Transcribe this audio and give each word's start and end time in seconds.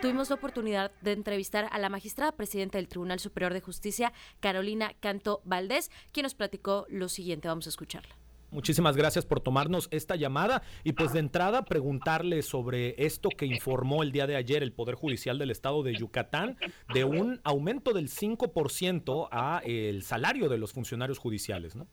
tuvimos 0.00 0.28
la 0.28 0.36
oportunidad 0.36 0.92
de 1.00 1.12
entrevistar 1.12 1.68
a 1.70 1.78
la 1.78 1.88
magistrada 1.88 2.32
presidenta 2.32 2.78
del 2.78 2.88
Tribunal 2.88 3.18
Superior 3.18 3.52
de 3.52 3.60
Justicia, 3.60 4.12
Carolina 4.40 4.92
Canto 5.00 5.40
Valdés, 5.44 5.90
quien 6.12 6.24
nos 6.24 6.34
platicó 6.34 6.86
lo 6.88 7.08
siguiente. 7.08 7.48
Vamos 7.48 7.66
a 7.66 7.70
escucharla. 7.70 8.16
Muchísimas 8.50 8.96
gracias 8.96 9.26
por 9.26 9.40
tomarnos 9.40 9.88
esta 9.90 10.14
llamada 10.14 10.62
y 10.84 10.92
pues 10.92 11.12
de 11.12 11.18
entrada 11.18 11.64
preguntarle 11.64 12.42
sobre 12.42 12.94
esto 13.04 13.28
que 13.28 13.44
informó 13.44 14.02
el 14.02 14.12
día 14.12 14.26
de 14.26 14.36
ayer 14.36 14.62
el 14.62 14.72
Poder 14.72 14.94
Judicial 14.94 15.38
del 15.38 15.50
Estado 15.50 15.82
de 15.82 15.94
Yucatán 15.94 16.56
de 16.94 17.04
un 17.04 17.40
aumento 17.42 17.92
del 17.92 18.08
5% 18.08 19.28
a 19.32 19.60
el 19.64 20.04
salario 20.04 20.48
de 20.48 20.58
los 20.58 20.72
funcionarios 20.72 21.18
judiciales, 21.18 21.74
¿no? 21.74 21.88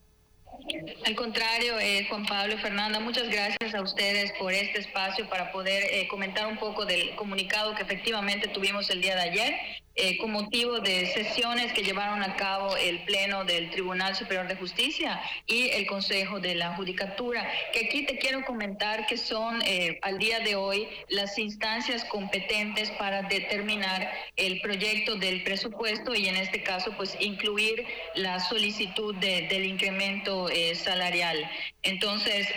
Al 1.05 1.15
contrario, 1.15 1.77
eh, 1.79 2.05
Juan 2.09 2.25
Pablo 2.25 2.57
Fernanda, 2.57 2.99
muchas 2.99 3.29
gracias 3.29 3.75
a 3.75 3.81
ustedes 3.81 4.31
por 4.39 4.53
este 4.53 4.79
espacio 4.79 5.27
para 5.27 5.51
poder 5.51 5.83
eh, 5.91 6.07
comentar 6.07 6.47
un 6.47 6.57
poco 6.57 6.85
del 6.85 7.15
comunicado 7.15 7.75
que 7.75 7.83
efectivamente 7.83 8.47
tuvimos 8.47 8.89
el 8.89 9.01
día 9.01 9.15
de 9.15 9.21
ayer 9.21 9.82
eh, 9.95 10.17
con 10.17 10.31
motivo 10.31 10.79
de 10.79 11.05
sesiones 11.13 11.71
que 11.73 11.83
llevaron 11.83 12.23
a 12.23 12.35
cabo 12.35 12.75
el 12.77 13.03
Pleno 13.05 13.45
del 13.45 13.69
Tribunal 13.69 14.15
Superior 14.15 14.47
de 14.47 14.55
Justicia 14.55 15.21
y 15.45 15.69
el 15.69 15.85
Consejo 15.85 16.39
de 16.39 16.55
la 16.55 16.75
Judicatura, 16.75 17.47
que 17.71 17.85
aquí 17.85 18.03
te 18.03 18.17
quiero 18.17 18.43
comentar 18.43 19.05
que 19.05 19.17
son 19.17 19.61
eh, 19.65 19.99
al 20.01 20.17
día 20.17 20.39
de 20.39 20.55
hoy 20.55 20.87
las 21.09 21.37
instancias 21.37 22.05
competentes 22.05 22.89
para 22.91 23.21
determinar 23.21 24.11
el 24.35 24.61
proyecto 24.61 25.15
del 25.15 25.43
presupuesto 25.43 26.15
y 26.15 26.27
en 26.27 26.37
este 26.37 26.63
caso 26.63 26.91
pues 26.97 27.15
incluir 27.19 27.85
la 28.15 28.39
solicitud 28.39 29.15
del 29.15 29.65
incremento 29.65 30.49
eh, 30.49 30.73
salarial. 30.73 31.49
Entonces, 31.83 32.47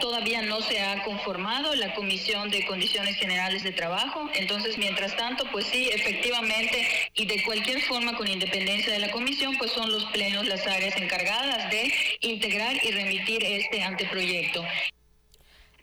todavía 0.00 0.42
no 0.42 0.60
se 0.60 0.80
ha 0.80 1.02
conformado 1.04 1.74
la 1.74 1.94
Comisión 1.94 2.50
de 2.50 2.64
Condiciones 2.66 3.16
Generales 3.16 3.62
de 3.62 3.72
Trabajo, 3.72 4.28
entonces 4.34 4.78
mientras 4.78 5.16
tanto 5.16 5.44
pues 5.52 5.66
sí, 5.66 5.88
efectivamente, 5.92 6.86
y 7.14 7.26
de 7.26 7.42
cualquier 7.44 7.80
forma 7.82 8.16
con 8.16 8.28
independencia 8.28 8.92
de 8.92 8.98
la 8.98 9.10
comisión, 9.10 9.56
pues 9.58 9.72
son 9.72 9.90
los 9.90 10.04
plenos 10.06 10.46
las 10.46 10.66
áreas 10.66 10.96
encargadas 10.96 11.70
de 11.70 11.92
integrar 12.20 12.76
y 12.84 12.90
remitir 12.90 13.44
este 13.44 13.82
anteproyecto. 13.82 14.64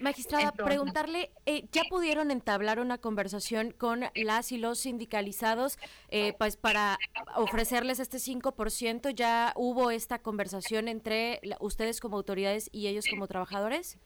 Magistrada, 0.01 0.51
preguntarle, 0.51 1.31
eh, 1.45 1.67
¿ya 1.71 1.83
pudieron 1.87 2.31
entablar 2.31 2.79
una 2.79 2.97
conversación 2.97 3.71
con 3.71 4.05
las 4.15 4.51
y 4.51 4.57
los 4.57 4.79
sindicalizados 4.79 5.77
eh, 6.09 6.33
pues 6.39 6.57
para 6.57 6.97
ofrecerles 7.35 7.99
este 7.99 8.17
5%? 8.17 9.13
¿Ya 9.13 9.53
hubo 9.55 9.91
esta 9.91 10.19
conversación 10.19 10.87
entre 10.87 11.39
ustedes 11.59 11.99
como 11.99 12.17
autoridades 12.17 12.69
y 12.71 12.87
ellos 12.87 13.05
como 13.09 13.27
trabajadores? 13.27 13.99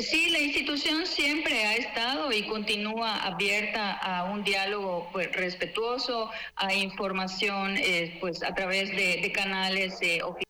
Sí, 0.00 0.30
la 0.30 0.38
institución 0.38 1.06
siempre 1.06 1.66
ha 1.66 1.74
estado 1.74 2.32
y 2.32 2.46
continúa 2.46 3.22
abierta 3.22 3.92
a 3.92 4.24
un 4.24 4.42
diálogo 4.42 5.10
pues, 5.12 5.30
respetuoso, 5.32 6.30
a 6.56 6.72
información 6.72 7.76
eh, 7.76 8.16
pues 8.18 8.42
a 8.42 8.54
través 8.54 8.90
de, 8.96 9.30
canales 9.32 9.98
eh, 10.00 10.22
oficiales. 10.22 10.49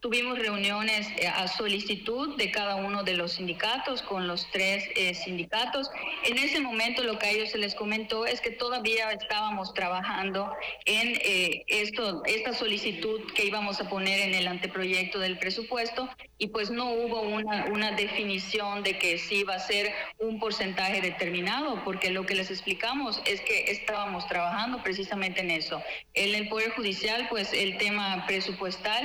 Tuvimos 0.00 0.38
reuniones 0.38 1.08
eh, 1.16 1.26
a 1.26 1.48
solicitud 1.48 2.36
de 2.36 2.50
cada 2.52 2.76
uno 2.76 3.02
de 3.02 3.14
los 3.14 3.32
sindicatos 3.32 4.02
con 4.02 4.28
los 4.28 4.46
tres 4.52 4.84
eh, 4.94 5.14
sindicatos. 5.14 5.90
En 6.24 6.38
ese 6.38 6.60
momento 6.60 7.02
lo 7.02 7.18
que 7.18 7.26
a 7.26 7.30
ellos 7.30 7.50
se 7.50 7.58
les 7.58 7.74
comentó 7.74 8.26
es 8.26 8.40
que 8.40 8.50
todavía 8.50 9.10
estábamos 9.10 9.72
trabajando 9.72 10.52
en 10.84 11.18
eh, 11.24 11.64
esto, 11.66 12.22
esta 12.26 12.52
solicitud 12.52 13.22
que 13.34 13.46
íbamos 13.46 13.80
a 13.80 13.88
poner 13.88 14.20
en 14.20 14.34
el 14.34 14.46
anteproyecto 14.46 15.18
del 15.18 15.38
presupuesto 15.38 16.08
y 16.36 16.48
pues 16.48 16.70
no 16.70 16.92
hubo 16.92 17.22
una, 17.22 17.64
una 17.72 17.92
definición 17.92 18.82
de 18.82 18.98
que 18.98 19.18
sí 19.18 19.36
iba 19.36 19.54
a 19.54 19.58
ser 19.58 19.92
un 20.18 20.38
porcentaje 20.38 21.00
determinado, 21.00 21.82
porque 21.82 22.10
lo 22.10 22.24
que 22.24 22.36
les 22.36 22.50
explicamos 22.50 23.20
es 23.24 23.40
que 23.40 23.72
estábamos 23.72 24.28
trabajando 24.28 24.80
precisamente 24.82 25.40
en 25.40 25.50
eso. 25.50 25.82
En 26.14 26.36
el 26.36 26.48
Poder 26.48 26.70
Judicial, 26.70 27.26
pues 27.28 27.52
el 27.52 27.78
tema 27.78 28.24
presupuestal 28.28 28.97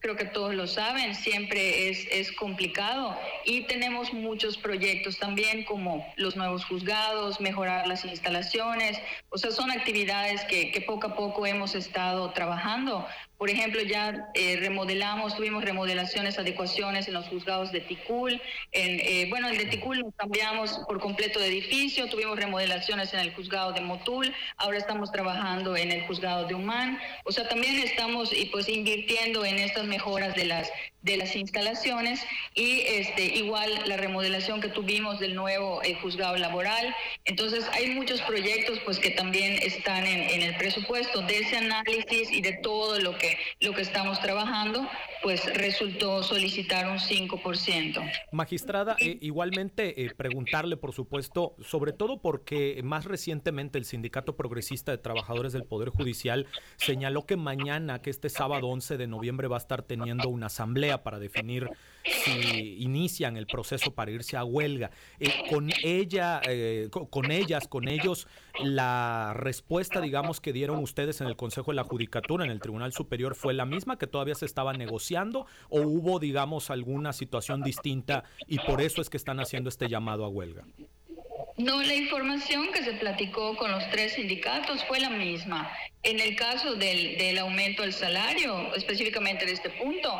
creo 0.00 0.16
que 0.16 0.24
todos 0.24 0.54
lo 0.54 0.66
saben, 0.66 1.14
siempre 1.14 1.90
es, 1.90 2.06
es 2.10 2.32
complicado 2.32 3.16
y 3.44 3.66
tenemos 3.66 4.12
muchos 4.12 4.56
proyectos 4.56 5.18
también 5.18 5.64
como 5.64 6.06
los 6.16 6.36
nuevos 6.36 6.64
juzgados, 6.64 7.40
mejorar 7.40 7.86
las 7.86 8.04
instalaciones, 8.04 8.98
o 9.28 9.38
sea, 9.38 9.50
son 9.50 9.70
actividades 9.70 10.42
que, 10.44 10.72
que 10.72 10.80
poco 10.80 11.08
a 11.08 11.14
poco 11.14 11.46
hemos 11.46 11.74
estado 11.74 12.30
trabajando. 12.32 13.06
Por 13.40 13.48
ejemplo, 13.48 13.80
ya 13.80 14.28
eh, 14.34 14.58
remodelamos, 14.60 15.34
tuvimos 15.34 15.64
remodelaciones, 15.64 16.38
adecuaciones 16.38 17.08
en 17.08 17.14
los 17.14 17.26
juzgados 17.28 17.72
de 17.72 17.80
Ticul. 17.80 18.34
En, 18.70 19.00
eh, 19.00 19.28
bueno, 19.30 19.48
en 19.48 19.56
de 19.56 19.64
Ticul 19.64 19.98
nos 19.98 20.14
cambiamos 20.14 20.78
por 20.86 21.00
completo 21.00 21.40
de 21.40 21.46
edificio, 21.46 22.06
tuvimos 22.10 22.38
remodelaciones 22.38 23.14
en 23.14 23.20
el 23.20 23.32
juzgado 23.32 23.72
de 23.72 23.80
Motul, 23.80 24.30
ahora 24.58 24.76
estamos 24.76 25.10
trabajando 25.10 25.74
en 25.74 25.90
el 25.90 26.02
juzgado 26.06 26.46
de 26.48 26.54
Humán. 26.54 26.98
O 27.24 27.32
sea, 27.32 27.48
también 27.48 27.76
estamos 27.78 28.30
y 28.30 28.44
pues 28.44 28.68
invirtiendo 28.68 29.42
en 29.46 29.58
estas 29.58 29.86
mejoras 29.86 30.34
de 30.34 30.44
las 30.44 30.70
de 31.02 31.16
las 31.16 31.34
instalaciones 31.36 32.20
y 32.54 32.80
este 32.80 33.24
igual 33.24 33.70
la 33.86 33.96
remodelación 33.96 34.60
que 34.60 34.68
tuvimos 34.68 35.18
del 35.18 35.34
nuevo 35.34 35.82
eh, 35.82 35.94
juzgado 36.02 36.36
laboral. 36.36 36.94
Entonces 37.24 37.66
hay 37.72 37.90
muchos 37.90 38.20
proyectos 38.22 38.78
pues 38.84 38.98
que 38.98 39.10
también 39.10 39.58
están 39.62 40.06
en, 40.06 40.22
en, 40.30 40.42
el 40.42 40.56
presupuesto 40.56 41.22
de 41.22 41.38
ese 41.38 41.56
análisis 41.56 42.30
y 42.30 42.42
de 42.42 42.54
todo 42.54 42.98
lo 42.98 43.16
que 43.16 43.38
lo 43.60 43.72
que 43.74 43.82
estamos 43.82 44.20
trabajando, 44.20 44.86
pues 45.22 45.44
resultó 45.54 46.22
solicitar 46.22 46.88
un 46.88 46.98
5%. 46.98 48.10
Magistrada, 48.32 48.96
eh, 48.98 49.18
igualmente 49.20 50.04
eh, 50.04 50.10
preguntarle 50.16 50.76
por 50.76 50.92
supuesto, 50.92 51.54
sobre 51.62 51.92
todo 51.92 52.20
porque 52.20 52.80
más 52.82 53.04
recientemente 53.04 53.78
el 53.78 53.84
Sindicato 53.84 54.36
Progresista 54.36 54.92
de 54.92 54.98
Trabajadores 54.98 55.52
del 55.52 55.64
Poder 55.64 55.90
Judicial 55.90 56.46
señaló 56.76 57.26
que 57.26 57.36
mañana, 57.36 58.02
que 58.02 58.10
este 58.10 58.28
sábado 58.28 58.68
11 58.68 58.96
de 58.96 59.06
noviembre 59.06 59.48
va 59.48 59.56
a 59.56 59.60
estar 59.60 59.82
teniendo 59.82 60.28
una 60.28 60.46
asamblea 60.46 60.89
para 60.98 61.18
definir 61.18 61.68
si 62.04 62.76
inician 62.78 63.36
el 63.36 63.46
proceso 63.46 63.92
para 63.92 64.10
irse 64.10 64.36
a 64.36 64.44
huelga. 64.44 64.90
Eh, 65.18 65.30
con 65.50 65.70
ella, 65.82 66.40
eh, 66.46 66.88
con 66.90 67.30
ellas, 67.30 67.68
con 67.68 67.88
ellos, 67.88 68.26
la 68.62 69.32
respuesta, 69.34 70.00
digamos, 70.00 70.40
que 70.40 70.52
dieron 70.52 70.78
ustedes 70.78 71.20
en 71.20 71.26
el 71.26 71.36
Consejo 71.36 71.70
de 71.70 71.76
la 71.76 71.84
Judicatura, 71.84 72.44
en 72.44 72.50
el 72.50 72.60
Tribunal 72.60 72.92
Superior, 72.92 73.34
fue 73.34 73.54
la 73.54 73.64
misma, 73.64 73.98
que 73.98 74.06
todavía 74.06 74.34
se 74.34 74.46
estaba 74.46 74.72
negociando, 74.72 75.46
o 75.68 75.80
hubo, 75.80 76.18
digamos, 76.18 76.70
alguna 76.70 77.12
situación 77.12 77.62
distinta 77.62 78.24
y 78.46 78.58
por 78.58 78.80
eso 78.80 79.00
es 79.00 79.10
que 79.10 79.16
están 79.16 79.40
haciendo 79.40 79.68
este 79.68 79.88
llamado 79.88 80.24
a 80.24 80.28
huelga. 80.28 80.64
No, 81.60 81.82
la 81.82 81.94
información 81.94 82.72
que 82.72 82.82
se 82.82 82.94
platicó 82.94 83.54
con 83.54 83.70
los 83.70 83.86
tres 83.90 84.14
sindicatos 84.14 84.82
fue 84.86 84.98
la 84.98 85.10
misma. 85.10 85.70
En 86.02 86.18
el 86.18 86.34
caso 86.34 86.74
del, 86.74 87.18
del, 87.18 87.38
aumento 87.38 87.82
del 87.82 87.92
salario, 87.92 88.74
específicamente 88.74 89.44
de 89.44 89.52
este 89.52 89.68
punto, 89.68 90.10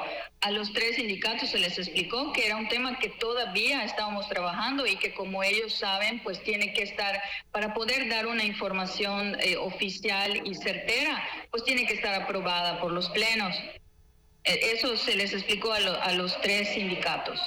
a 0.43 0.51
los 0.51 0.71
tres 0.75 0.97
sindicatos 0.97 1.49
se 1.49 1.59
les 1.59 1.79
explicó 1.79 2.35
que 2.35 2.45
era 2.45 2.57
un 2.57 2.69
tema 2.69 2.99
que 2.99 3.09
todavía 3.09 3.85
estábamos 3.85 4.29
trabajando 4.29 4.87
y 4.87 4.97
que 4.97 5.15
como 5.15 5.43
ellos 5.43 5.73
saben, 5.73 6.23
pues 6.23 6.43
tiene 6.43 6.75
que 6.75 6.83
estar, 6.83 7.19
para 7.53 7.73
poder 7.73 8.11
dar 8.11 8.27
una 8.27 8.45
información 8.45 9.39
eh, 9.41 9.57
oficial 9.57 10.47
y 10.47 10.55
certera, 10.55 11.27
pues 11.51 11.65
tiene 11.65 11.87
que 11.87 11.95
estar 11.95 12.21
aprobada 12.21 12.83
por 12.83 12.93
los 12.93 13.09
plenos. 13.09 13.57
E, 14.45 14.73
eso 14.73 14.95
se 14.99 15.15
les 15.15 15.33
explicó 15.33 15.73
a, 15.73 15.81
lo, 15.81 16.03
a 16.03 16.13
los 16.13 16.39
tres 16.43 16.69
sindicatos. 16.75 17.41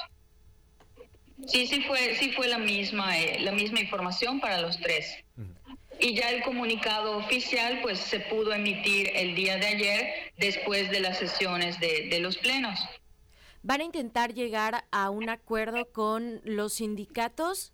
Sí, 1.48 1.68
sí 1.68 1.82
fue, 1.82 2.16
sí 2.16 2.32
fue 2.32 2.48
la 2.48 2.58
misma, 2.58 3.18
eh, 3.20 3.40
la 3.42 3.52
misma 3.52 3.80
información 3.80 4.40
para 4.40 4.62
los 4.62 4.80
tres. 4.80 5.18
Y 6.00 6.16
ya 6.16 6.30
el 6.32 6.44
comunicado 6.44 7.18
oficial, 7.18 7.80
pues, 7.82 8.00
se 8.00 8.20
pudo 8.20 8.54
emitir 8.54 9.12
el 9.14 9.36
día 9.36 9.58
de 9.58 9.68
ayer 9.68 10.32
después 10.38 10.90
de 10.90 11.00
las 11.00 11.18
sesiones 11.20 11.80
de, 11.80 12.08
de 12.10 12.20
los 12.20 12.38
plenos. 12.38 12.80
¿Van 13.62 13.80
a 13.80 13.84
intentar 13.84 14.34
llegar 14.34 14.84
a 14.92 15.10
un 15.10 15.30
acuerdo 15.30 15.92
con 15.92 16.42
los 16.44 16.74
sindicatos? 16.74 17.74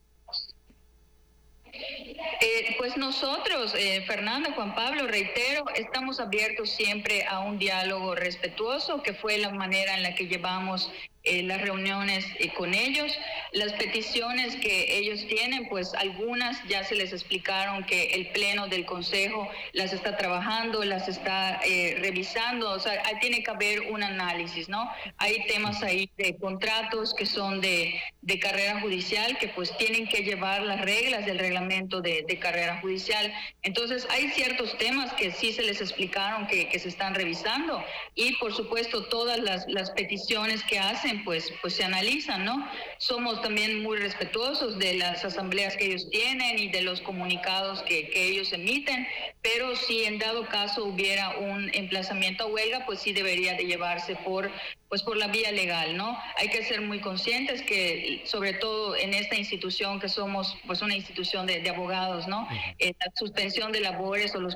Eh, 1.74 2.76
pues 2.78 2.98
nosotros, 2.98 3.74
eh, 3.76 4.04
Fernanda, 4.08 4.52
Juan 4.54 4.76
Pablo, 4.76 5.08
reitero, 5.08 5.66
estamos 5.76 6.20
abiertos 6.20 6.70
siempre 6.70 7.26
a 7.26 7.40
un 7.40 7.58
diálogo 7.58 8.16
respetuoso, 8.16 9.04
que 9.04 9.14
fue 9.14 9.38
la 9.38 9.52
manera 9.52 9.96
en 9.96 10.04
la 10.04 10.16
que 10.16 10.28
llevamos 10.28 10.92
eh, 11.24 11.44
las 11.44 11.62
reuniones 11.62 12.26
eh, 12.40 12.52
con 12.54 12.74
ellos. 12.74 13.12
Las 13.52 13.74
peticiones 13.74 14.56
que 14.58 14.98
ellos 15.00 15.26
tienen, 15.28 15.68
pues 15.70 15.94
algunas 15.96 16.64
ya 16.68 16.84
se 16.84 16.96
les 16.96 17.12
explicaron 17.12 17.84
que 17.84 18.14
el 18.14 18.28
Pleno 18.28 18.68
del 18.68 18.86
Consejo 18.86 19.50
las 19.74 19.92
está 19.92 20.18
trabajando, 20.18 20.84
las 20.84 21.08
está 21.08 21.60
eh, 21.66 21.98
revisando, 22.00 22.70
o 22.70 22.80
sea, 22.80 23.02
ahí 23.06 23.16
tiene 23.20 23.42
que 23.42 23.50
haber 23.50 23.82
un 23.82 24.04
análisis, 24.04 24.70
¿no? 24.70 24.88
Hay 25.18 25.46
temas 25.48 25.82
ahí 25.82 26.10
de 26.18 26.38
contratos 26.38 27.16
que 27.16 27.26
son 27.26 27.60
de, 27.60 28.00
de 28.22 28.40
carrera 28.40 28.80
judicial, 28.82 29.38
que 29.40 29.48
pues 29.48 29.76
tienen 29.78 30.08
que 30.08 30.24
llevar 30.24 30.62
las 30.62 30.82
reglas 30.82 31.26
del 31.26 31.40
reglamento 31.40 32.02
de, 32.02 32.24
de 32.28 32.38
carrera 32.38 32.80
judicial. 32.82 33.34
Entonces, 33.64 34.08
hay 34.12 34.30
ciertos 34.30 34.78
temas 34.78 35.12
que 35.14 35.32
sí 35.32 35.54
se 35.54 35.64
les 35.64 35.82
explicaron 35.82 36.46
que, 36.46 36.68
que 36.70 36.78
se 36.78 36.90
están 36.90 37.16
revisando 37.16 37.84
y, 38.14 38.36
por 38.36 38.54
supuesto, 38.54 39.06
todas 39.06 39.40
las, 39.40 39.68
las 39.68 39.90
peticiones 39.92 40.64
que 40.64 40.78
hacen 40.78 41.09
pues, 41.18 41.52
pues 41.62 41.74
se 41.76 41.84
analizan, 41.84 42.46
¿no? 42.46 42.68
Somos 42.98 43.42
también 43.42 43.82
muy 43.82 43.98
respetuosos 43.98 44.78
de 44.80 44.96
las 44.96 45.26
asambleas 45.26 45.76
que 45.76 45.86
ellos 45.86 46.10
tienen 46.10 46.60
y 46.60 46.70
de 46.70 46.82
los 46.82 47.02
comunicados 47.02 47.82
que, 47.84 48.10
que 48.10 48.26
ellos 48.26 48.54
emiten, 48.54 49.08
pero 49.42 49.76
si 49.76 50.04
en 50.06 50.20
dado 50.20 50.46
caso 50.48 50.86
hubiera 50.86 51.38
un 51.38 51.70
emplazamiento 51.74 52.44
a 52.44 52.48
huelga, 52.48 52.86
pues 52.86 53.00
sí 53.00 53.14
debería 53.14 53.56
de 53.56 53.66
llevarse 53.66 54.16
por 54.18 54.52
pues 54.90 55.04
por 55.04 55.18
la 55.18 55.28
vía 55.28 55.52
legal, 55.52 55.96
¿no? 55.96 56.18
Hay 56.38 56.50
que 56.50 56.64
ser 56.64 56.82
muy 56.82 57.00
conscientes 57.00 57.62
que, 57.62 58.24
sobre 58.26 58.54
todo 58.54 58.96
en 58.96 59.14
esta 59.14 59.36
institución 59.36 60.00
que 60.00 60.10
somos, 60.10 60.58
pues 60.66 60.82
una 60.82 60.96
institución 60.96 61.46
de, 61.46 61.70
abogados, 61.70 62.28
¿no? 62.28 62.48
Eh, 62.80 62.94
la 63.00 63.12
suspensión 63.16 63.72
de 63.72 63.82
labores 63.82 64.34
o 64.34 64.40
los 64.40 64.56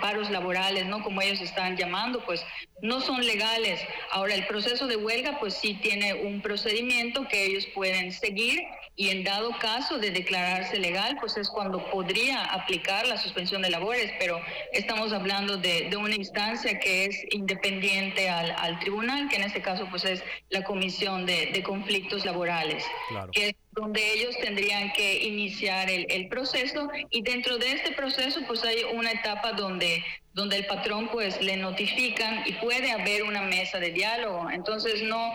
paros 0.00 0.30
laborales, 0.30 0.86
¿no? 0.86 1.02
Como 1.02 1.20
ellos 1.20 1.40
están 1.40 1.76
llamando, 1.76 2.24
pues 2.24 2.46
no 2.82 3.00
son 3.00 3.26
legales. 3.26 3.80
Ahora, 4.12 4.34
el 4.34 4.46
proceso 4.46 4.86
de 4.86 4.96
huelga, 4.96 5.40
pues 5.40 5.54
sí 5.54 5.74
tiene 5.74 6.14
un 6.14 6.40
procedimiento 6.40 7.26
que 7.26 7.44
ellos 7.44 7.66
pueden 7.74 8.12
seguir 8.12 8.62
y 8.96 9.08
en 9.08 9.24
dado 9.24 9.50
caso 9.58 9.98
de 9.98 10.10
declararse 10.12 10.78
legal, 10.78 11.16
pues 11.18 11.36
es 11.36 11.48
cuando 11.48 11.90
podría 11.90 12.44
aplicar 12.44 13.06
la 13.08 13.16
suspensión 13.16 13.62
de 13.62 13.70
labores, 13.70 14.12
pero 14.20 14.40
estamos 14.72 15.12
hablando 15.12 15.56
de, 15.56 15.90
una 15.96 16.14
instancia 16.14 16.78
que 16.78 17.06
es 17.06 17.24
independiente 17.30 18.28
al, 18.28 18.78
tribunal, 18.80 19.28
que 19.28 19.36
en 19.36 19.42
este 19.44 19.62
caso 19.64 19.88
pues 19.90 20.04
es 20.04 20.22
la 20.50 20.62
Comisión 20.62 21.26
de, 21.26 21.62
Conflictos 21.64 22.24
Laborales, 22.24 22.84
que 23.32 23.48
es 23.48 23.54
donde 23.72 24.00
ellos 24.12 24.36
tendrían 24.40 24.92
que 24.92 25.24
iniciar 25.24 25.90
el, 25.90 26.06
el, 26.08 26.28
proceso 26.28 26.88
y 27.10 27.22
dentro 27.22 27.58
de 27.58 27.72
este 27.72 27.92
proceso 27.92 28.40
pues 28.46 28.62
hay 28.64 28.84
una 28.94 29.10
etapa 29.10 29.52
donde 29.52 30.04
donde 30.34 30.56
el 30.56 30.66
patrón 30.66 31.08
pues 31.10 31.40
le 31.40 31.56
notifican 31.56 32.42
y 32.44 32.52
puede 32.54 32.90
haber 32.90 33.22
una 33.22 33.42
mesa 33.42 33.78
de 33.78 33.92
diálogo. 33.92 34.50
Entonces 34.50 35.02
no, 35.02 35.32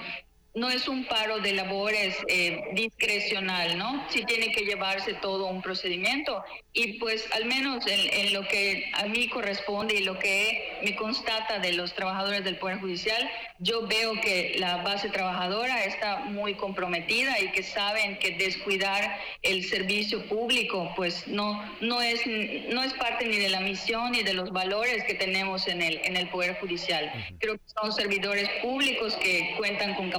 no 0.59 0.69
es 0.69 0.87
un 0.87 1.05
paro 1.05 1.39
de 1.39 1.53
labores 1.53 2.17
eh, 2.27 2.61
discrecional, 2.73 3.77
¿no? 3.77 4.05
Sí 4.09 4.23
tiene 4.25 4.51
que 4.51 4.65
llevarse 4.65 5.13
todo 5.13 5.47
un 5.47 5.61
procedimiento 5.61 6.43
y 6.73 6.99
pues 6.99 7.27
al 7.31 7.45
menos 7.45 7.85
en, 7.87 8.33
lo 8.33 8.47
que 8.47 8.91
a 8.93 9.05
mí 9.05 9.27
corresponde 9.29 9.95
y 9.95 10.03
lo 10.03 10.19
que 10.19 10.79
me 10.83 10.95
constata 10.95 11.59
de 11.59 11.73
los 11.73 11.93
trabajadores 11.93 12.43
del 12.43 12.57
Poder 12.57 12.79
Judicial, 12.79 13.29
yo 13.57 13.87
veo 13.87 14.19
que 14.21 14.55
la 14.59 14.77
base 14.77 15.09
trabajadora 15.09 15.83
está 15.85 16.17
muy 16.17 16.53
comprometida 16.55 17.39
y 17.39 17.51
que 17.51 17.63
saben 17.63 18.19
que 18.19 18.31
descuidar 18.31 19.17
el 19.41 19.63
servicio 19.63 20.25
público 20.27 20.91
pues 20.95 21.27
no, 21.27 21.61
no, 21.81 22.01
es, 22.01 22.21
no 22.69 22.83
es 22.83 22.93
parte 22.93 23.25
ni 23.25 23.37
de 23.37 23.49
la 23.49 23.61
misión 23.61 24.11
ni 24.11 24.23
de 24.23 24.33
los 24.33 24.51
valores 24.51 25.03
que 25.05 25.15
tenemos 25.15 25.67
en 25.67 25.81
el, 25.81 25.99
en 26.03 26.17
el 26.17 26.29
Poder 26.29 26.59
Judicial. 26.59 27.11
Creo 27.39 27.55
que 27.55 27.63
son 27.81 27.93
servidores 27.93 28.49
públicos 28.61 29.15
que 29.15 29.55
cuentan 29.57 29.95
con 29.95 30.09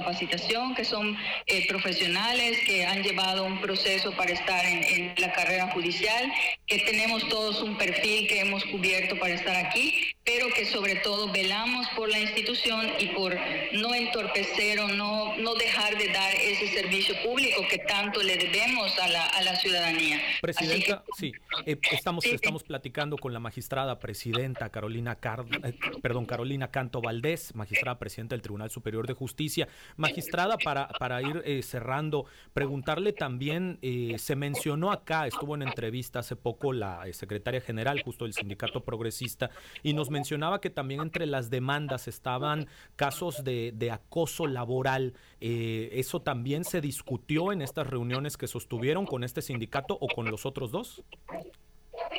que 0.75 0.85
son 0.85 1.17
eh, 1.47 1.67
profesionales, 1.67 2.57
que 2.65 2.85
han 2.85 3.03
llevado 3.03 3.43
un 3.43 3.59
proceso 3.59 4.11
para 4.15 4.31
estar 4.31 4.65
en 4.65 5.13
la 5.17 5.31
carrera 5.33 5.67
judicial 5.71 6.31
que 6.71 6.79
tenemos 6.79 7.27
todos 7.27 7.61
un 7.61 7.77
perfil 7.77 8.27
que 8.29 8.39
hemos 8.39 8.63
cubierto 8.63 9.19
para 9.19 9.33
estar 9.33 9.55
aquí, 9.57 10.15
pero 10.23 10.47
que 10.53 10.65
sobre 10.65 10.95
todo 10.95 11.31
velamos 11.31 11.87
por 11.95 12.09
la 12.09 12.19
institución 12.19 12.87
y 12.99 13.07
por 13.07 13.35
no 13.73 13.93
entorpecer 13.93 14.79
o 14.79 14.87
no, 14.87 15.35
no 15.37 15.55
dejar 15.55 15.97
de 15.97 16.09
dar 16.09 16.33
ese 16.35 16.67
servicio 16.67 17.15
público 17.23 17.63
que 17.69 17.79
tanto 17.79 18.21
le 18.21 18.37
debemos 18.37 18.97
a 18.99 19.07
la, 19.07 19.25
a 19.25 19.41
la 19.43 19.55
ciudadanía. 19.55 20.19
Presidenta, 20.41 21.03
sí, 21.17 21.31
eh, 21.65 21.77
estamos, 21.91 22.25
estamos 22.25 22.63
platicando 22.63 23.17
con 23.17 23.33
la 23.33 23.39
magistrada 23.39 23.99
presidenta 23.99 24.69
Carolina, 24.69 25.17
eh, 25.63 25.73
perdón, 26.01 26.25
Carolina 26.25 26.69
Canto 26.69 27.01
Valdés, 27.01 27.55
magistrada 27.55 27.97
presidenta 27.97 28.35
del 28.35 28.41
Tribunal 28.41 28.69
Superior 28.69 29.07
de 29.07 29.13
Justicia. 29.13 29.67
Magistrada, 29.97 30.57
para, 30.57 30.87
para 30.87 31.21
ir 31.21 31.41
eh, 31.45 31.61
cerrando, 31.63 32.25
preguntarle 32.53 33.13
también, 33.13 33.79
se 34.17 34.35
mencionó 34.35 34.91
acá, 34.91 35.27
estuvo 35.27 35.55
en 35.55 35.63
entrevistas 35.63 36.31
poco 36.35 36.73
la 36.73 37.07
eh, 37.07 37.13
secretaria 37.13 37.61
general 37.61 38.01
justo 38.03 38.25
del 38.25 38.33
sindicato 38.33 38.83
progresista 38.83 39.49
y 39.83 39.93
nos 39.93 40.09
mencionaba 40.11 40.61
que 40.61 40.69
también 40.69 41.01
entre 41.01 41.25
las 41.25 41.49
demandas 41.49 42.07
estaban 42.07 42.67
casos 42.95 43.43
de, 43.43 43.89
acoso 43.91 44.45
laboral. 44.47 45.13
Eh, 45.39 45.89
¿Eso 45.93 46.21
también 46.21 46.63
se 46.63 46.81
discutió 46.81 47.51
en 47.51 47.61
estas 47.61 47.87
reuniones 47.87 48.37
que 48.37 48.47
sostuvieron 48.47 49.05
con 49.05 49.23
este 49.23 49.41
sindicato 49.41 49.97
o 49.99 50.07
con 50.07 50.29
los 50.29 50.45
otros 50.45 50.71
dos? 50.71 51.03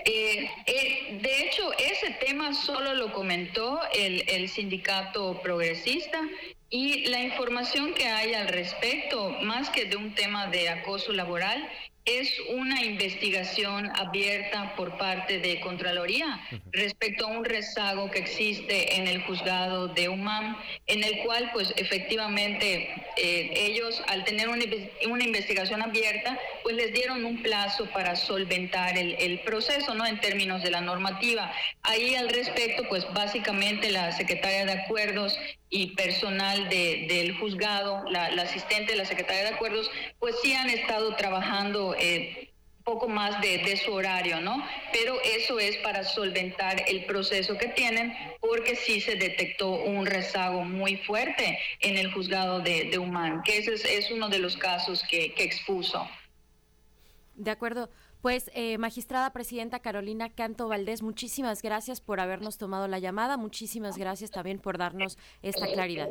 Eh, 0.04 0.48
de 1.22 1.46
hecho, 1.46 1.72
ese 1.78 2.10
tema 2.24 2.54
solo 2.54 2.94
lo 2.94 3.12
comentó 3.12 3.80
el, 3.94 4.48
sindicato 4.48 5.40
progresista 5.42 6.20
y 6.72 7.04
la 7.04 7.20
información 7.20 7.92
que 7.92 8.06
hay 8.06 8.32
al 8.32 8.48
respecto, 8.48 9.36
más 9.42 9.68
que 9.68 9.84
de 9.84 9.96
un 9.96 10.14
tema 10.14 10.46
de 10.46 10.70
acoso 10.70 11.12
laboral, 11.12 11.68
es 12.06 12.32
una 12.48 12.82
investigación 12.82 13.92
abierta 13.94 14.74
por 14.74 14.96
parte 14.96 15.38
de 15.38 15.60
Contraloría 15.60 16.40
respecto 16.72 17.26
a 17.26 17.28
un 17.28 17.44
rezago 17.44 18.10
que 18.10 18.20
existe 18.20 18.96
en 18.96 19.06
el 19.06 19.22
juzgado 19.22 19.88
de 19.88 20.08
UMAM, 20.08 20.56
en 20.86 21.04
el 21.04 21.18
cual 21.18 21.50
pues 21.52 21.74
efectivamente 21.76 22.88
eh, 23.16 23.52
ellos 23.54 24.02
al 24.08 24.24
tener 24.24 24.48
una, 24.48 25.24
investigación 25.24 25.82
abierta 25.82 26.38
pues 26.62 26.74
les 26.74 26.92
dieron 26.94 27.24
un 27.24 27.42
plazo 27.42 27.84
para 27.90 28.16
solventar 28.16 28.96
el, 28.96 29.14
el, 29.20 29.40
proceso, 29.40 29.94
¿no? 29.94 30.06
En 30.06 30.18
términos 30.20 30.62
de 30.62 30.70
la 30.70 30.80
normativa. 30.80 31.52
Ahí 31.82 32.14
al 32.14 32.30
respecto 32.30 32.82
pues 32.88 33.06
básicamente 33.12 33.90
la 33.90 34.10
secretaria 34.10 34.64
de 34.64 34.72
Acuerdos 34.72 35.38
y 35.72 35.96
personal 35.96 36.68
de, 36.68 37.06
del 37.08 37.36
juzgado, 37.38 38.04
la, 38.10 38.26
asistente 38.26 38.92
de 38.92 38.98
la 38.98 39.06
Secretaría 39.06 39.44
de 39.44 39.54
Acuerdos, 39.54 39.90
pues 40.20 40.36
sí 40.42 40.52
han 40.52 40.68
estado 40.68 41.16
trabajando 41.16 41.96
eh, 41.98 42.50
poco 42.84 43.08
más 43.08 43.40
de, 43.40 43.74
su 43.82 43.90
horario, 43.90 44.42
¿no? 44.42 44.62
Pero 44.92 45.18
eso 45.22 45.58
es 45.58 45.78
para 45.78 46.04
solventar 46.04 46.84
el 46.88 47.06
proceso 47.06 47.56
que 47.56 47.68
tienen, 47.68 48.12
porque 48.40 48.76
sí 48.76 49.00
se 49.00 49.16
detectó 49.16 49.70
un 49.70 50.04
rezago 50.04 50.62
muy 50.62 50.98
fuerte 50.98 51.58
en 51.80 51.96
el 51.96 52.12
juzgado 52.12 52.60
de, 52.60 52.90
de 52.90 52.98
Humán, 52.98 53.42
que 53.42 53.56
ese 53.56 53.72
es, 53.96 54.10
uno 54.10 54.28
de 54.28 54.40
los 54.40 54.58
casos 54.58 55.02
que, 55.08 55.32
que 55.32 55.44
expuso. 55.44 56.06
De 57.34 57.50
acuerdo. 57.50 57.88
Pues, 58.22 58.52
eh, 58.54 58.78
magistrada 58.78 59.32
presidenta 59.32 59.80
Carolina 59.80 60.30
Canto 60.30 60.68
Valdés, 60.68 61.02
muchísimas 61.02 61.60
gracias 61.60 62.00
por 62.00 62.20
habernos 62.20 62.56
tomado 62.56 62.86
la 62.86 63.00
llamada, 63.00 63.36
muchísimas 63.36 63.98
gracias 63.98 64.30
también 64.30 64.60
por 64.60 64.78
darnos 64.78 65.18
esta 65.42 65.66
claridad. 65.66 66.08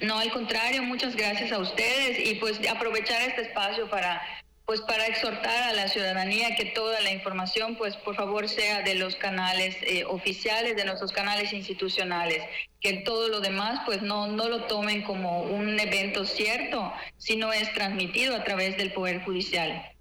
No, 0.00 0.18
al 0.18 0.30
contrario, 0.30 0.84
muchas 0.84 1.16
gracias 1.16 1.50
a 1.50 1.58
ustedes 1.58 2.30
y 2.30 2.36
pues 2.36 2.60
aprovechar 2.68 3.20
este 3.22 3.42
espacio 3.42 3.90
para 3.90 4.22
pues 4.64 4.80
para 4.82 5.06
exhortar 5.06 5.64
a 5.64 5.72
la 5.72 5.88
ciudadanía 5.88 6.54
que 6.54 6.66
toda 6.66 7.00
la 7.00 7.10
información 7.10 7.74
pues 7.74 7.96
por 7.96 8.14
favor 8.14 8.48
sea 8.48 8.82
de 8.82 8.94
los 8.94 9.16
canales 9.16 9.76
eh, 9.82 10.04
oficiales, 10.04 10.76
de 10.76 10.84
nuestros 10.84 11.10
canales 11.10 11.52
institucionales, 11.52 12.44
que 12.80 12.98
todo 12.98 13.28
lo 13.28 13.40
demás 13.40 13.80
pues 13.84 14.02
no, 14.02 14.28
no 14.28 14.48
lo 14.48 14.66
tomen 14.66 15.02
como 15.02 15.42
un 15.42 15.80
evento 15.80 16.24
cierto, 16.24 16.92
sino 17.16 17.52
es 17.52 17.72
transmitido 17.74 18.36
a 18.36 18.44
través 18.44 18.76
del 18.76 18.92
Poder 18.92 19.24
Judicial. 19.24 19.92